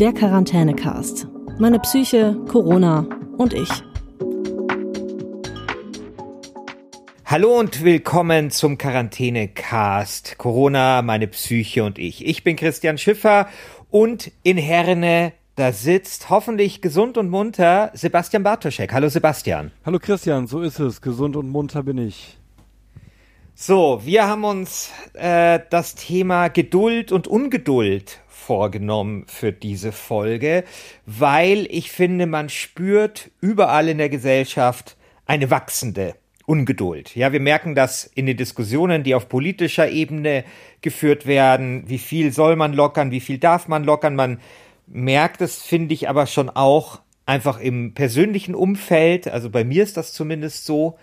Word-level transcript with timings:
Der 0.00 0.12
Quarantänecast. 0.12 1.28
Meine 1.60 1.78
Psyche, 1.78 2.36
Corona 2.48 3.06
und 3.38 3.52
ich. 3.54 3.68
Hallo 7.24 7.60
und 7.60 7.84
willkommen 7.84 8.50
zum 8.50 8.76
Quarantänecast. 8.76 10.36
Corona, 10.36 11.02
meine 11.02 11.28
Psyche 11.28 11.84
und 11.84 12.00
ich. 12.00 12.26
Ich 12.26 12.42
bin 12.42 12.56
Christian 12.56 12.98
Schiffer 12.98 13.46
und 13.90 14.32
in 14.42 14.56
Herne 14.56 15.32
da 15.54 15.70
sitzt 15.70 16.30
hoffentlich 16.30 16.82
gesund 16.82 17.16
und 17.16 17.30
munter 17.30 17.92
Sebastian 17.94 18.42
Bartoschek. 18.42 18.92
Hallo 18.92 19.08
Sebastian. 19.08 19.70
Hallo 19.86 20.00
Christian, 20.00 20.48
so 20.48 20.60
ist 20.62 20.80
es. 20.80 21.00
Gesund 21.00 21.36
und 21.36 21.48
munter 21.48 21.84
bin 21.84 21.98
ich. 21.98 22.36
So, 23.56 24.00
wir 24.04 24.26
haben 24.26 24.42
uns 24.42 24.90
äh, 25.12 25.60
das 25.70 25.94
Thema 25.94 26.48
Geduld 26.48 27.12
und 27.12 27.28
Ungeduld 27.28 28.18
vorgenommen 28.26 29.26
für 29.28 29.52
diese 29.52 29.92
Folge, 29.92 30.64
weil 31.06 31.68
ich 31.70 31.92
finde, 31.92 32.26
man 32.26 32.48
spürt 32.48 33.30
überall 33.40 33.88
in 33.88 33.98
der 33.98 34.08
Gesellschaft 34.08 34.96
eine 35.26 35.52
wachsende 35.52 36.16
Ungeduld. 36.46 37.14
Ja, 37.14 37.30
wir 37.30 37.38
merken 37.38 37.76
das 37.76 38.02
in 38.02 38.26
den 38.26 38.36
Diskussionen, 38.36 39.04
die 39.04 39.14
auf 39.14 39.28
politischer 39.28 39.88
Ebene 39.88 40.42
geführt 40.80 41.24
werden. 41.24 41.88
Wie 41.88 41.98
viel 41.98 42.32
soll 42.32 42.56
man 42.56 42.72
lockern? 42.72 43.12
Wie 43.12 43.20
viel 43.20 43.38
darf 43.38 43.68
man 43.68 43.84
lockern? 43.84 44.16
Man 44.16 44.40
merkt 44.88 45.40
es, 45.40 45.62
finde 45.62 45.94
ich, 45.94 46.08
aber 46.08 46.26
schon 46.26 46.50
auch 46.50 47.02
einfach 47.24 47.60
im 47.60 47.94
persönlichen 47.94 48.56
Umfeld. 48.56 49.28
Also 49.28 49.48
bei 49.48 49.62
mir 49.62 49.84
ist 49.84 49.96
das 49.96 50.12
zumindest 50.12 50.64
so. 50.64 50.98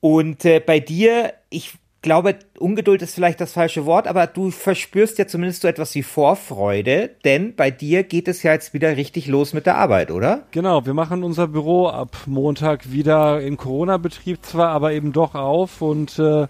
Und 0.00 0.46
äh, 0.46 0.60
bei 0.60 0.80
dir, 0.80 1.34
ich 1.50 1.74
glaube, 2.02 2.36
Ungeduld 2.58 3.02
ist 3.02 3.14
vielleicht 3.14 3.40
das 3.40 3.52
falsche 3.52 3.84
Wort, 3.86 4.06
aber 4.06 4.26
du 4.26 4.50
verspürst 4.50 5.18
ja 5.18 5.26
zumindest 5.26 5.62
so 5.62 5.68
etwas 5.68 5.94
wie 5.94 6.02
Vorfreude, 6.02 7.10
denn 7.24 7.54
bei 7.54 7.70
dir 7.70 8.04
geht 8.04 8.28
es 8.28 8.42
ja 8.42 8.52
jetzt 8.52 8.72
wieder 8.72 8.96
richtig 8.96 9.26
los 9.26 9.52
mit 9.52 9.66
der 9.66 9.76
Arbeit, 9.76 10.10
oder? 10.10 10.46
Genau, 10.50 10.86
wir 10.86 10.94
machen 10.94 11.22
unser 11.22 11.48
Büro 11.48 11.88
ab 11.88 12.16
Montag 12.26 12.90
wieder 12.90 13.40
in 13.40 13.56
Corona-Betrieb 13.56 14.44
zwar, 14.44 14.68
aber 14.68 14.92
eben 14.92 15.12
doch 15.12 15.34
auf 15.34 15.82
und 15.82 16.18
äh, 16.18 16.46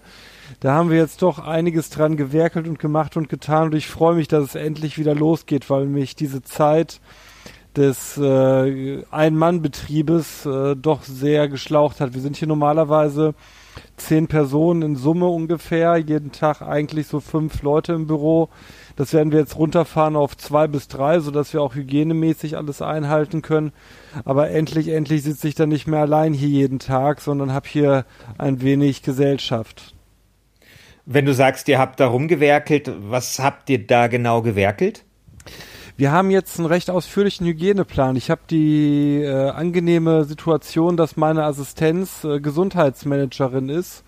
da 0.59 0.73
haben 0.73 0.89
wir 0.89 0.97
jetzt 0.97 1.21
doch 1.21 1.39
einiges 1.39 1.89
dran 1.89 2.17
gewerkelt 2.17 2.67
und 2.67 2.79
gemacht 2.79 3.17
und 3.17 3.29
getan 3.29 3.67
und 3.67 3.75
ich 3.75 3.87
freue 3.87 4.15
mich, 4.15 4.27
dass 4.27 4.43
es 4.43 4.55
endlich 4.55 4.97
wieder 4.97 5.15
losgeht, 5.15 5.69
weil 5.69 5.85
mich 5.85 6.15
diese 6.15 6.41
Zeit 6.41 6.99
des 7.75 8.17
äh, 8.17 9.03
Ein-Mann-Betriebes 9.11 10.45
äh, 10.45 10.75
doch 10.75 11.03
sehr 11.03 11.47
geschlaucht 11.47 12.01
hat. 12.01 12.13
Wir 12.13 12.21
sind 12.21 12.35
hier 12.35 12.47
normalerweise 12.47 13.33
zehn 13.97 14.27
Personen 14.27 14.81
in 14.81 14.95
Summe 14.95 15.27
ungefähr, 15.27 15.97
jeden 15.97 16.31
Tag 16.31 16.61
eigentlich 16.61 17.07
so 17.07 17.19
fünf 17.19 17.61
Leute 17.61 17.93
im 17.93 18.07
Büro. 18.07 18.49
Das 18.95 19.13
werden 19.13 19.31
wir 19.31 19.39
jetzt 19.39 19.57
runterfahren 19.57 20.15
auf 20.15 20.35
zwei 20.37 20.67
bis 20.67 20.87
drei, 20.87 21.19
sodass 21.19 21.53
wir 21.53 21.61
auch 21.61 21.75
hygienemäßig 21.75 22.57
alles 22.57 22.81
einhalten 22.81 23.41
können. 23.41 23.71
Aber 24.25 24.49
endlich, 24.49 24.89
endlich 24.89 25.23
sitze 25.23 25.47
ich 25.47 25.55
dann 25.55 25.69
nicht 25.69 25.87
mehr 25.87 26.01
allein 26.01 26.33
hier 26.33 26.49
jeden 26.49 26.79
Tag, 26.79 27.21
sondern 27.21 27.53
habe 27.53 27.69
hier 27.69 28.05
ein 28.37 28.61
wenig 28.61 29.03
Gesellschaft. 29.03 29.95
Wenn 31.05 31.25
du 31.25 31.33
sagst, 31.33 31.67
ihr 31.67 31.79
habt 31.79 31.99
da 31.99 32.07
rumgewerkelt, 32.07 32.91
was 33.09 33.39
habt 33.39 33.69
ihr 33.69 33.85
da 33.85 34.07
genau 34.07 34.41
gewerkelt? 34.41 35.03
Wir 36.01 36.11
haben 36.11 36.31
jetzt 36.31 36.57
einen 36.57 36.65
recht 36.65 36.89
ausführlichen 36.89 37.45
Hygieneplan. 37.45 38.15
Ich 38.15 38.31
habe 38.31 38.41
die 38.49 39.21
äh, 39.21 39.49
angenehme 39.49 40.25
Situation, 40.25 40.97
dass 40.97 41.15
meine 41.15 41.43
Assistenz 41.43 42.23
äh, 42.23 42.39
Gesundheitsmanagerin 42.39 43.69
ist 43.69 44.03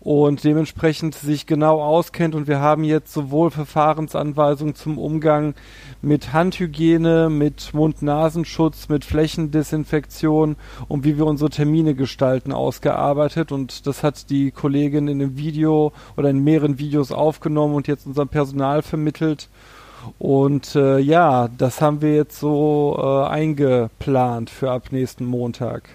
und 0.00 0.42
dementsprechend 0.42 1.14
sich 1.14 1.46
genau 1.46 1.80
auskennt. 1.82 2.34
Und 2.34 2.48
wir 2.48 2.58
haben 2.58 2.82
jetzt 2.82 3.12
sowohl 3.12 3.52
Verfahrensanweisungen 3.52 4.74
zum 4.74 4.98
Umgang 4.98 5.54
mit 6.02 6.32
Handhygiene, 6.32 7.30
mit 7.30 7.74
Mund-Nasenschutz, 7.74 8.88
mit 8.88 9.04
Flächendesinfektion 9.04 10.56
und 10.88 11.04
wie 11.04 11.16
wir 11.16 11.26
unsere 11.26 11.50
Termine 11.50 11.94
gestalten 11.94 12.50
ausgearbeitet. 12.50 13.52
Und 13.52 13.86
das 13.86 14.02
hat 14.02 14.30
die 14.30 14.50
Kollegin 14.50 15.06
in 15.06 15.22
einem 15.22 15.36
Video 15.36 15.92
oder 16.16 16.28
in 16.28 16.42
mehreren 16.42 16.80
Videos 16.80 17.12
aufgenommen 17.12 17.76
und 17.76 17.86
jetzt 17.86 18.08
unserem 18.08 18.26
Personal 18.26 18.82
vermittelt 18.82 19.48
und 20.18 20.74
äh, 20.74 20.98
ja, 20.98 21.48
das 21.48 21.80
haben 21.80 22.02
wir 22.02 22.14
jetzt 22.14 22.38
so 22.38 22.98
äh, 22.98 23.28
eingeplant 23.28 24.50
für 24.50 24.70
ab 24.70 24.92
nächsten 24.92 25.24
Montag. 25.24 25.88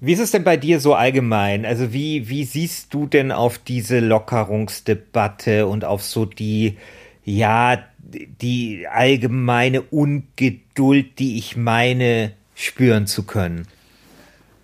Wie 0.00 0.12
ist 0.12 0.20
es 0.20 0.30
denn 0.30 0.44
bei 0.44 0.56
dir 0.56 0.80
so 0.80 0.94
allgemein? 0.94 1.64
Also 1.64 1.92
wie, 1.92 2.28
wie 2.28 2.44
siehst 2.44 2.92
du 2.92 3.06
denn 3.06 3.32
auf 3.32 3.58
diese 3.58 4.00
Lockerungsdebatte 4.00 5.66
und 5.66 5.84
auf 5.84 6.02
so 6.02 6.26
die, 6.26 6.76
ja, 7.24 7.78
die 8.02 8.86
allgemeine 8.90 9.82
Ungeduld, 9.82 11.18
die 11.18 11.38
ich 11.38 11.56
meine, 11.56 12.32
spüren 12.54 13.06
zu 13.06 13.24
können? 13.24 13.66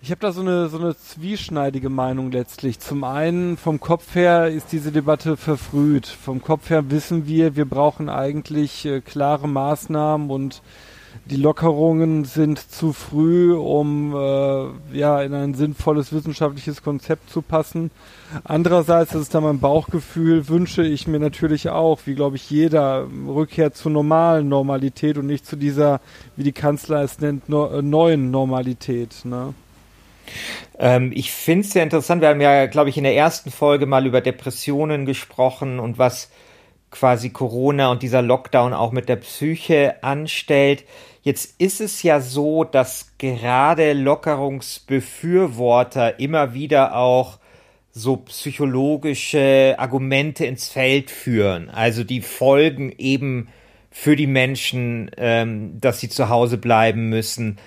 Ich 0.05 0.11
habe 0.11 0.19
da 0.19 0.33
so 0.33 0.41
eine, 0.41 0.67
so 0.67 0.77
eine 0.77 0.97
zwieschneidige 0.97 1.87
Meinung 1.87 2.29
letztlich. 2.29 2.77
Zum 2.77 3.05
einen, 3.05 3.55
vom 3.55 3.79
Kopf 3.79 4.15
her 4.15 4.49
ist 4.49 4.73
diese 4.73 4.91
Debatte 4.91 5.37
verfrüht. 5.37 6.07
Vom 6.07 6.41
Kopf 6.41 6.69
her 6.69 6.91
wissen 6.91 7.25
wir, 7.25 7.55
wir 7.55 7.63
brauchen 7.63 8.09
eigentlich 8.09 8.85
äh, 8.85 8.99
klare 8.99 9.47
Maßnahmen 9.47 10.29
und 10.29 10.61
die 11.23 11.37
Lockerungen 11.37 12.25
sind 12.25 12.59
zu 12.59 12.91
früh, 12.91 13.55
um 13.55 14.13
äh, 14.13 14.97
ja 14.97 15.21
in 15.21 15.33
ein 15.33 15.53
sinnvolles 15.53 16.11
wissenschaftliches 16.11 16.83
Konzept 16.83 17.29
zu 17.29 17.41
passen. 17.41 17.89
Andererseits, 18.43 19.13
das 19.13 19.21
ist 19.21 19.33
da 19.33 19.39
mein 19.39 19.61
Bauchgefühl, 19.61 20.49
wünsche 20.49 20.83
ich 20.83 21.07
mir 21.07 21.19
natürlich 21.21 21.69
auch, 21.69 22.01
wie 22.07 22.15
glaube 22.15 22.35
ich 22.35 22.49
jeder, 22.49 23.07
Rückkehr 23.25 23.71
zur 23.71 23.93
normalen 23.93 24.49
Normalität 24.49 25.17
und 25.17 25.27
nicht 25.27 25.45
zu 25.45 25.55
dieser, 25.55 26.01
wie 26.35 26.43
die 26.43 26.51
Kanzler 26.51 27.03
es 27.03 27.21
nennt, 27.21 27.47
no 27.47 27.67
äh, 27.67 27.81
neuen 27.81 28.31
Normalität. 28.31 29.23
Ne? 29.23 29.53
Ähm, 30.79 31.11
ich 31.13 31.31
finde 31.31 31.65
es 31.65 31.73
sehr 31.73 31.83
interessant. 31.83 32.21
Wir 32.21 32.29
haben 32.29 32.41
ja, 32.41 32.65
glaube 32.67 32.89
ich, 32.89 32.97
in 32.97 33.03
der 33.03 33.15
ersten 33.15 33.51
Folge 33.51 33.85
mal 33.85 34.05
über 34.05 34.21
Depressionen 34.21 35.05
gesprochen 35.05 35.79
und 35.79 35.97
was 35.97 36.31
quasi 36.91 37.31
Corona 37.31 37.91
und 37.91 38.03
dieser 38.03 38.21
Lockdown 38.21 38.73
auch 38.73 38.91
mit 38.91 39.09
der 39.09 39.15
Psyche 39.17 40.03
anstellt. 40.03 40.85
Jetzt 41.23 41.59
ist 41.59 41.81
es 41.81 42.03
ja 42.03 42.19
so, 42.19 42.63
dass 42.63 43.13
gerade 43.17 43.93
Lockerungsbefürworter 43.93 46.19
immer 46.19 46.53
wieder 46.53 46.95
auch 46.95 47.39
so 47.91 48.17
psychologische 48.17 49.75
Argumente 49.77 50.45
ins 50.45 50.69
Feld 50.69 51.09
führen. 51.11 51.69
Also 51.69 52.03
die 52.03 52.21
Folgen 52.21 52.91
eben 52.97 53.49
für 53.91 54.15
die 54.15 54.27
Menschen, 54.27 55.11
ähm, 55.17 55.79
dass 55.79 55.99
sie 55.99 56.09
zu 56.09 56.29
Hause 56.29 56.57
bleiben 56.57 57.09
müssen, 57.09 57.59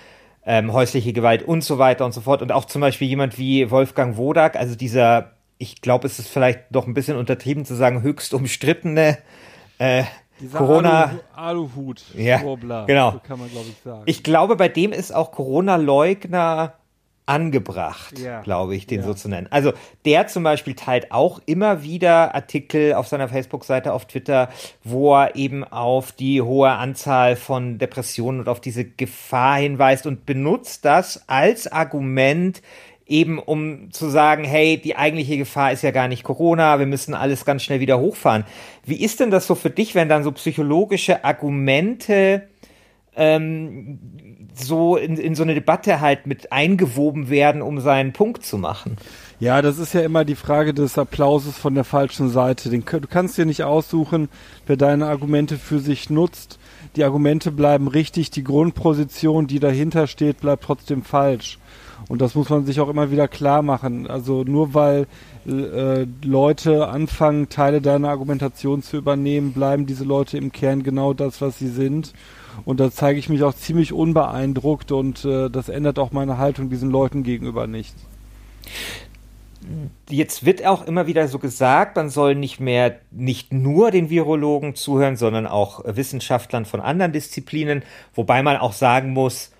ähm, 0.47 0.73
häusliche 0.73 1.13
Gewalt 1.13 1.43
und 1.43 1.63
so 1.63 1.77
weiter 1.77 2.05
und 2.05 2.13
so 2.13 2.21
fort. 2.21 2.41
Und 2.41 2.51
auch 2.51 2.65
zum 2.65 2.81
Beispiel 2.81 3.07
jemand 3.07 3.37
wie 3.37 3.69
Wolfgang 3.69 4.17
Wodak, 4.17 4.55
also 4.55 4.75
dieser 4.75 5.37
ich 5.57 5.81
glaube, 5.81 6.07
es 6.07 6.19
ist 6.19 6.27
vielleicht 6.27 6.65
doch 6.71 6.87
ein 6.87 6.93
bisschen 6.93 7.17
untertrieben 7.17 7.65
zu 7.65 7.75
sagen, 7.75 8.01
höchst 8.01 8.33
umstrittene 8.33 9.17
äh, 9.79 10.03
Dieser 10.39 10.57
Corona. 10.57 11.03
Alu 11.35 11.69
Aluhut. 11.69 12.03
Ja, 12.15 12.39
Schwurbler, 12.39 12.85
genau. 12.85 13.11
So 13.11 13.19
kann 13.19 13.39
man, 13.39 13.49
glaube 13.49 13.67
ich, 13.69 13.77
sagen. 13.83 14.03
Ich 14.05 14.23
glaube, 14.23 14.55
bei 14.55 14.69
dem 14.69 14.91
ist 14.91 15.13
auch 15.13 15.31
Corona-Leugner 15.31 16.73
angebracht, 17.27 18.17
ja. 18.17 18.41
glaube 18.41 18.75
ich, 18.75 18.87
den 18.87 19.01
ja. 19.01 19.05
so 19.05 19.13
zu 19.13 19.29
nennen. 19.29 19.47
Also 19.51 19.73
der 20.05 20.27
zum 20.27 20.43
Beispiel 20.43 20.73
teilt 20.73 21.11
auch 21.11 21.39
immer 21.45 21.83
wieder 21.83 22.33
Artikel 22.33 22.93
auf 22.93 23.07
seiner 23.07 23.27
Facebook-Seite, 23.27 23.93
auf 23.93 24.05
Twitter, 24.05 24.49
wo 24.83 25.13
er 25.13 25.35
eben 25.35 25.63
auf 25.63 26.11
die 26.13 26.41
hohe 26.41 26.71
Anzahl 26.71 27.35
von 27.35 27.77
Depressionen 27.77 28.39
und 28.39 28.49
auf 28.49 28.61
diese 28.61 28.85
Gefahr 28.85 29.57
hinweist 29.57 30.07
und 30.07 30.25
benutzt 30.25 30.85
das 30.85 31.27
als 31.27 31.71
Argument 31.71 32.61
eben 33.05 33.39
um 33.39 33.91
zu 33.91 34.09
sagen, 34.09 34.43
hey, 34.43 34.77
die 34.77 34.95
eigentliche 34.95 35.37
Gefahr 35.37 35.71
ist 35.71 35.81
ja 35.81 35.91
gar 35.91 36.07
nicht 36.07 36.23
Corona, 36.23 36.79
wir 36.79 36.85
müssen 36.85 37.13
alles 37.13 37.45
ganz 37.45 37.63
schnell 37.63 37.79
wieder 37.79 37.99
hochfahren. 37.99 38.43
Wie 38.85 39.01
ist 39.01 39.19
denn 39.19 39.31
das 39.31 39.47
so 39.47 39.55
für 39.55 39.69
dich, 39.69 39.95
wenn 39.95 40.09
dann 40.09 40.23
so 40.23 40.31
psychologische 40.33 41.23
Argumente 41.23 42.43
ähm, 43.17 43.99
so 44.53 44.95
in, 44.95 45.17
in 45.17 45.35
so 45.35 45.43
eine 45.43 45.53
Debatte 45.53 45.99
halt 46.01 46.27
mit 46.27 46.51
eingewoben 46.51 47.29
werden, 47.29 47.61
um 47.61 47.79
seinen 47.79 48.13
Punkt 48.13 48.45
zu 48.45 48.57
machen? 48.57 48.97
Ja, 49.39 49.61
das 49.61 49.77
ist 49.77 49.93
ja 49.93 50.01
immer 50.01 50.25
die 50.25 50.35
Frage 50.35 50.73
des 50.73 50.97
Applauses 50.97 51.57
von 51.57 51.75
der 51.75 51.83
falschen 51.83 52.29
Seite. 52.29 52.69
du 52.69 53.07
kannst 53.07 53.37
dir 53.37 53.45
nicht 53.45 53.63
aussuchen, 53.63 54.29
wer 54.65 54.77
deine 54.77 55.05
Argumente 55.07 55.57
für 55.57 55.79
sich 55.79 56.09
nutzt. 56.09 56.57
Die 56.95 57.03
Argumente 57.03 57.51
bleiben 57.51 57.87
richtig, 57.87 58.31
die 58.31 58.43
Grundposition, 58.43 59.45
die 59.45 59.59
dahinter 59.59 60.07
steht, 60.07 60.39
bleibt 60.39 60.63
trotzdem 60.63 61.03
falsch. 61.03 61.59
Und 62.09 62.21
das 62.21 62.35
muss 62.35 62.49
man 62.49 62.65
sich 62.65 62.79
auch 62.79 62.89
immer 62.89 63.11
wieder 63.11 63.27
klar 63.27 63.61
machen. 63.61 64.07
Also 64.07 64.43
nur 64.43 64.73
weil 64.73 65.07
äh, 65.47 66.05
Leute 66.23 66.87
anfangen, 66.87 67.49
Teile 67.49 67.81
deiner 67.81 68.09
Argumentation 68.09 68.81
zu 68.81 68.97
übernehmen, 68.97 69.53
bleiben 69.53 69.85
diese 69.85 70.03
Leute 70.03 70.37
im 70.37 70.51
Kern 70.51 70.83
genau 70.83 71.13
das, 71.13 71.41
was 71.41 71.59
sie 71.59 71.69
sind. 71.69 72.13
Und 72.65 72.79
da 72.79 72.91
zeige 72.91 73.19
ich 73.19 73.29
mich 73.29 73.43
auch 73.43 73.53
ziemlich 73.53 73.93
unbeeindruckt 73.93 74.91
und 74.91 75.25
äh, 75.25 75.49
das 75.49 75.69
ändert 75.69 75.99
auch 75.99 76.11
meine 76.11 76.37
Haltung 76.37 76.69
diesen 76.69 76.89
Leuten 76.89 77.23
gegenüber 77.23 77.67
nicht. 77.67 77.95
jetzt 80.09 80.45
wird 80.45 80.65
auch 80.65 80.85
immer 80.85 81.07
wieder 81.07 81.27
so 81.27 81.39
gesagt, 81.39 81.95
man 81.95 82.09
soll 82.09 82.35
nicht 82.35 82.59
mehr 82.59 82.99
nicht 83.11 83.53
nur 83.53 83.91
den 83.91 84.09
Virologen 84.09 84.75
zuhören, 84.75 85.17
sondern 85.17 85.47
auch 85.47 85.83
Wissenschaftlern 85.85 86.65
von 86.65 86.79
anderen 86.79 87.11
Disziplinen, 87.11 87.83
wobei 88.13 88.43
man 88.43 88.57
auch 88.57 88.73
sagen 88.73 89.11
muss, 89.11 89.51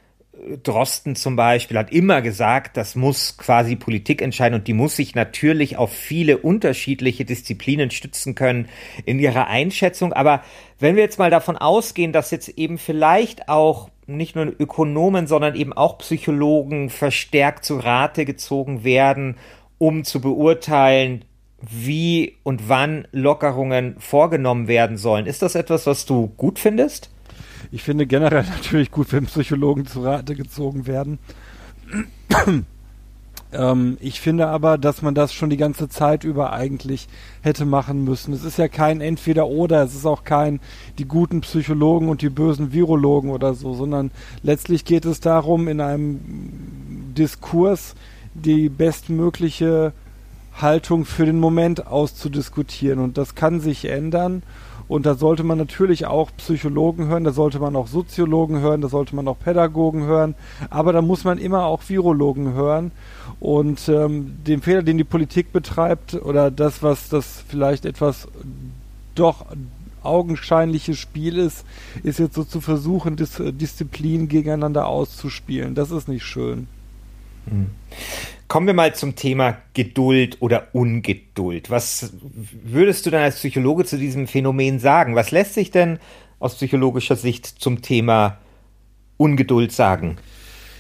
Drosten 0.64 1.16
zum 1.16 1.36
Beispiel 1.36 1.78
hat 1.78 1.92
immer 1.92 2.22
gesagt, 2.22 2.78
das 2.78 2.96
muss 2.96 3.38
quasi 3.38 3.76
Politik 3.76 4.22
entscheiden 4.22 4.60
und 4.60 4.68
die 4.68 4.74
muss 4.74 4.96
sich 4.96 5.16
natürlich 5.16 5.78
auf 5.78 5.92
viele 5.92 6.38
unterschiedliche 6.38 7.26
Disziplinen 7.26 7.92
stützen 7.92 8.36
können 8.36 8.70
in 9.06 9.20
ihrer 9.20 9.48
Einschätzung. 9.48 10.14
Aber 10.14 10.44
wenn 10.80 10.96
wir 10.96 11.04
jetzt 11.04 11.20
mal 11.20 11.32
davon 11.32 11.58
ausgehen, 11.58 12.14
dass 12.14 12.32
jetzt 12.32 12.50
eben 12.50 12.78
vielleicht 12.78 13.50
auch 13.50 13.90
nicht 14.06 14.36
nur 14.36 14.54
Ökonomen, 14.58 15.28
sondern 15.28 15.56
eben 15.56 15.74
auch 15.74 15.98
Psychologen 15.98 16.90
verstärkt 16.90 17.66
zu 17.66 17.78
Rate 17.78 18.26
gezogen 18.26 18.84
werden 18.84 19.36
um 19.78 20.04
zu 20.04 20.22
beurteilen, 20.22 21.26
wie 21.60 22.38
und 22.44 22.70
wann 22.70 23.08
Lockerungen 23.12 23.96
vorgenommen 24.00 24.68
werden 24.68 24.98
sollen. 24.98 25.26
Ist 25.26 25.42
das 25.42 25.56
etwas, 25.56 25.88
was 25.88 26.06
du 26.06 26.28
gut 26.38 26.60
findest? 26.60 27.10
Ich 27.72 27.84
finde 27.84 28.08
generell 28.08 28.44
natürlich 28.50 28.92
gut, 28.92 29.12
wenn 29.12 29.26
Psychologen 29.26 29.86
zu 29.86 30.04
Rate 30.04 30.36
gezogen 30.36 30.88
werden. 30.88 31.20
ähm, 33.54 33.98
ich 34.00 34.22
finde 34.22 34.48
aber, 34.48 34.78
dass 34.78 35.02
man 35.02 35.16
das 35.16 35.34
schon 35.34 35.50
die 35.50 35.58
ganze 35.58 35.90
Zeit 35.90 36.24
über 36.24 36.54
eigentlich 36.54 37.08
hätte 37.42 37.66
machen 37.66 38.04
müssen. 38.04 38.34
Es 38.34 38.44
ist 38.44 38.58
ja 38.58 38.68
kein 38.68 39.02
Entweder-Oder, 39.02 39.84
es 39.84 39.96
ist 39.96 40.06
auch 40.06 40.24
kein 40.24 40.60
die 40.98 41.06
guten 41.06 41.42
Psychologen 41.42 42.10
und 42.10 42.22
die 42.22 42.30
bösen 42.30 42.74
Virologen 42.74 43.32
oder 43.32 43.54
so, 43.54 43.74
sondern 43.74 44.12
letztlich 44.44 44.86
geht 44.86 45.06
es 45.06 45.20
darum, 45.20 45.68
in 45.68 45.82
einem 45.82 46.20
Diskurs 47.18 47.96
die 48.34 48.70
bestmögliche 48.70 49.94
Haltung 50.62 51.06
für 51.06 51.26
den 51.26 51.40
Moment 51.40 51.88
auszudiskutieren. 51.88 53.00
Und 53.00 53.18
das 53.18 53.36
kann 53.36 53.60
sich 53.60 53.86
ändern. 53.86 54.44
Und 54.88 55.06
da 55.06 55.16
sollte 55.16 55.44
man 55.44 55.58
natürlich 55.58 56.06
auch 56.06 56.32
Psychologen 56.38 57.08
hören, 57.08 57.24
da 57.24 57.32
sollte 57.32 57.60
man 57.60 57.76
auch 57.76 57.88
Soziologen 57.88 58.62
hören, 58.62 58.82
da 58.82 58.88
sollte 58.88 59.16
man 59.16 59.28
auch 59.28 59.38
Pädagogen 59.38 60.04
hören. 60.04 60.36
Aber 60.70 60.94
da 60.94 61.02
muss 61.02 61.24
man 61.24 61.38
immer 61.38 61.66
auch 61.66 61.82
Virologen 61.88 62.54
hören. 62.54 62.92
Und 63.40 63.90
ähm, 63.90 64.38
den 64.46 64.62
Fehler, 64.62 64.84
den 64.84 64.98
die 64.98 65.04
Politik 65.04 65.52
betreibt, 65.52 66.14
oder 66.14 66.52
das, 66.52 66.84
was 66.84 67.10
das 67.10 67.44
vielleicht 67.48 67.86
etwas 67.86 68.28
doch 69.16 69.46
augenscheinliches 70.04 70.98
Spiel 70.98 71.38
ist, 71.38 71.66
ist 72.04 72.20
jetzt 72.20 72.36
so 72.36 72.44
zu 72.44 72.62
versuchen, 72.62 73.18
Dis 73.18 73.42
Disziplin 73.42 74.30
gegeneinander 74.30 74.88
auszuspielen. 74.88 75.76
Das 75.76 75.92
ist 75.92 76.08
nicht 76.08 76.24
schön. 76.24 76.68
Kommen 78.48 78.68
wir 78.68 78.74
mal 78.74 78.96
zum 78.96 79.16
Thema 79.16 79.58
Geduld 79.74 80.38
oder 80.40 80.70
Ungeduld. 80.72 81.70
Was 81.70 82.14
würdest 82.64 83.06
du 83.06 83.10
dann 83.10 83.24
als 83.24 83.36
Psychologe 83.36 83.84
zu 83.84 83.98
diesem 83.98 84.26
Phänomen 84.26 84.80
sagen? 84.80 85.16
Was 85.16 85.32
lässt 85.32 85.54
sich 85.54 85.70
denn 85.70 86.00
aus 86.40 86.56
psychologischer 86.56 87.18
Sicht 87.18 87.46
zum 87.46 87.82
Thema 87.82 88.38
Ungeduld 89.18 89.74
sagen? 89.74 90.18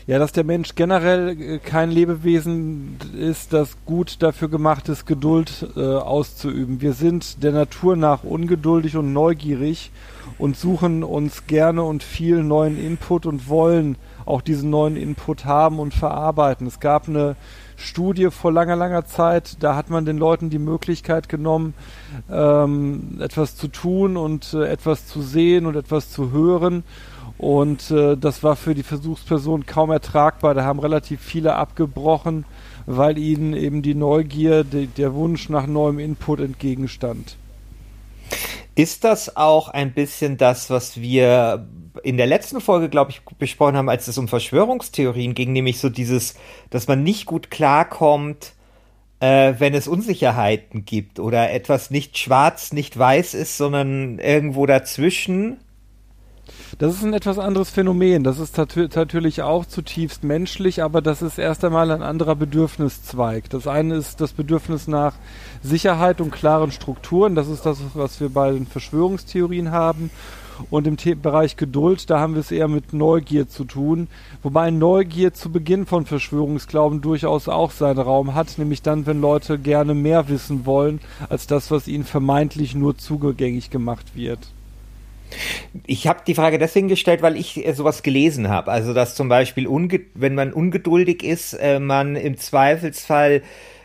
Ja, 0.08 0.18
dass 0.18 0.31
der 0.31 0.46
Mensch 0.46 0.75
generell 0.75 1.30
äh, 1.38 1.60
kein 1.60 1.92
Lebewesen 1.92 2.98
ist, 3.19 3.52
das 3.52 3.75
gut 3.86 4.24
dafür 4.24 4.48
gemacht 4.48 4.88
ist, 4.88 5.06
Geduld 5.06 5.68
äh, 5.75 5.81
auszuüben. 5.81 6.80
Wir 6.80 6.94
sind 6.94 7.44
der 7.44 7.52
Natur 7.52 7.98
nach 7.98 8.24
ungeduldig 8.24 8.96
und 8.96 9.12
neugierig 9.12 9.92
und 10.38 10.56
suchen 10.56 11.04
uns 11.04 11.48
gerne 11.48 11.84
und 11.84 12.04
viel 12.04 12.42
neuen 12.42 12.81
Input 12.81 13.25
und 13.25 13.50
wollen 13.50 13.98
auch 14.27 14.41
diesen 14.41 14.69
neuen 14.69 14.97
Input 14.97 15.45
haben 15.45 15.79
und 15.79 15.94
verarbeiten. 15.94 16.68
Es 16.68 16.79
gab 16.79 17.07
eine 17.07 17.35
Studie 17.77 18.29
vor 18.31 18.51
langer, 18.51 18.75
langer 18.75 19.06
Zeit, 19.06 19.57
da 19.62 19.75
hat 19.75 19.89
man 19.89 20.06
den 20.06 20.18
Leuten 20.18 20.50
die 20.50 20.59
Möglichkeit 20.59 21.29
genommen, 21.29 21.74
ähm, 22.31 23.19
etwas 23.21 23.56
zu 23.56 23.68
tun 23.68 24.18
und 24.18 24.53
äh, 24.53 24.68
etwas 24.68 25.07
zu 25.07 25.21
sehen 25.21 25.65
und 25.65 25.75
etwas 25.75 26.09
zu 26.12 26.31
hören. 26.31 26.83
Und 27.38 27.91
äh, 27.91 28.18
das 28.18 28.41
war 28.44 28.56
für 28.56 28.74
die 28.74 28.83
Versuchsperson 28.83 29.68
kaum 29.68 29.91
ertragbar. 29.91 30.56
Da 30.56 30.63
haben 30.63 30.79
relativ 30.79 31.21
viele 31.21 31.56
abgebrochen, 31.56 32.45
weil 32.88 33.19
ihnen 33.19 33.53
eben 33.53 33.83
die 33.83 33.94
Neugier, 33.94 34.63
die, 34.63 34.88
der 34.88 35.13
Wunsch 35.13 35.50
nach 35.50 35.68
neuem 35.68 36.00
Input 36.00 36.39
entgegenstand. 36.39 37.38
Ist 38.77 39.03
das 39.03 39.35
auch 39.35 39.69
ein 39.69 39.91
bisschen 39.91 40.38
das, 40.38 40.69
was 40.69 41.01
wir 41.01 41.68
in 42.03 42.15
der 42.15 42.27
letzten 42.27 42.62
Folge, 42.62 42.89
glaube 42.89 43.09
ich, 43.09 43.21
besprochen 43.39 43.75
haben, 43.75 43.89
als 43.89 44.07
es 44.07 44.19
um 44.19 44.27
Verschwörungstheorien 44.27 45.33
ging, 45.33 45.51
nämlich 45.51 45.79
so 45.79 45.89
dieses, 45.89 46.35
dass 46.69 46.88
man 46.88 47.01
nicht 47.01 47.25
gut 47.25 47.50
klarkommt, 47.50 48.53
äh, 49.19 49.56
wenn 49.57 49.74
es 49.74 49.88
Unsicherheiten 49.88 50.85
gibt 50.85 51.19
oder 51.19 51.51
etwas 51.51 51.89
nicht 51.89 52.19
schwarz, 52.19 52.71
nicht 52.71 52.95
weiß 52.95 53.33
ist, 53.33 53.57
sondern 53.57 54.19
irgendwo 54.19 54.68
dazwischen 54.68 55.57
das 56.80 56.96
ist 56.96 57.04
ein 57.04 57.14
etwas 57.14 57.40
anderes 57.40 57.70
Phänomen. 57.70 58.24
Das 58.24 58.40
ist 58.40 58.58
natürlich 58.58 59.42
auch 59.42 59.66
zutiefst 59.66 60.24
menschlich, 60.24 60.84
aber 60.84 61.02
das 61.02 61.22
ist 61.22 61.38
erst 61.38 61.64
einmal 61.64 61.92
ein 61.92 62.04
anderer 62.04 62.36
Bedürfniszweig. 62.36 63.50
Das 63.50 63.68
eine 63.68 63.96
ist 63.96 64.22
das 64.22 64.34
Bedürfnis 64.34 64.88
nach 64.88 65.14
Sicherheit 65.64 66.22
und 66.22 66.32
klaren 66.32 66.72
Strukturen. 66.72 67.36
Das 67.36 67.48
ist 67.48 67.66
das, 67.66 67.80
was 67.94 68.20
wir 68.20 68.30
bei 68.30 68.52
den 68.52 68.68
Verschwörungstheorien 68.68 69.72
haben. 69.72 70.12
Und 70.70 70.88
im 70.88 70.98
The 70.98 71.16
Bereich 71.16 71.56
Geduld, 71.56 72.10
da 72.10 72.20
haben 72.20 72.34
wir 72.34 72.40
es 72.40 72.52
eher 72.52 72.68
mit 72.68 72.94
Neugier 72.94 73.48
zu 73.48 73.64
tun. 73.64 74.08
Wobei 74.42 74.72
Neugier 74.72 75.34
zu 75.34 75.52
Beginn 75.52 75.86
von 75.86 76.06
Verschwörungsglauben 76.06 77.02
durchaus 77.02 77.48
auch 77.48 77.72
seinen 77.72 78.00
Raum 78.00 78.34
hat, 78.34 78.58
nämlich 78.58 78.82
dann, 78.82 79.06
wenn 79.06 79.22
Leute 79.22 79.60
gerne 79.60 79.94
mehr 79.94 80.30
wissen 80.30 80.66
wollen, 80.66 81.00
als 81.30 81.48
das, 81.48 81.70
was 81.70 81.88
ihnen 81.88 82.06
vermeintlich 82.06 82.76
nur 82.76 82.98
zugänglich 82.98 83.70
gemacht 83.70 84.16
wird. 84.16 84.40
Ich 85.85 86.07
habe 86.07 86.21
die 86.25 86.35
Frage 86.35 86.57
deswegen 86.57 86.88
gestellt, 86.88 87.21
weil 87.21 87.35
ich 87.35 87.65
äh, 87.65 87.74
sowas 87.74 88.03
gelesen 88.03 88.50
habe. 88.50 88.71
Also, 88.71 88.94
dass 88.94 89.15
zum 89.15 89.29
Beispiel, 89.29 89.68
wenn 90.13 90.35
man 90.35 90.53
ungeduldig 90.53 91.24
ist, 91.24 91.53
äh, 91.53 91.79
man 91.79 92.15
im 92.15 92.38
Zweifelsfall 92.38 93.41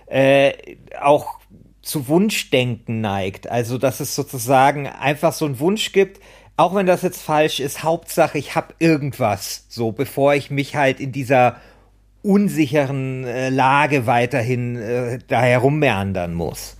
äh, 0.06 0.52
auch 1.00 1.38
zu 1.82 2.08
Wunschdenken 2.08 3.00
neigt. 3.00 3.50
Also, 3.50 3.78
dass 3.78 4.00
es 4.00 4.14
sozusagen 4.14 4.86
einfach 4.86 5.32
so 5.32 5.44
einen 5.44 5.58
Wunsch 5.58 5.92
gibt, 5.92 6.20
auch 6.56 6.74
wenn 6.74 6.86
das 6.86 7.02
jetzt 7.02 7.22
falsch 7.22 7.60
ist, 7.60 7.82
Hauptsache, 7.82 8.38
ich 8.38 8.54
habe 8.54 8.74
irgendwas, 8.78 9.66
so 9.68 9.90
bevor 9.90 10.34
ich 10.34 10.50
mich 10.50 10.76
halt 10.76 11.00
in 11.00 11.10
dieser 11.10 11.56
unsicheren 12.22 13.24
äh, 13.24 13.48
Lage 13.48 14.06
weiterhin 14.06 14.76
äh, 14.76 15.18
da 15.26 15.42
herummeandern 15.42 16.34
muss. 16.34 16.76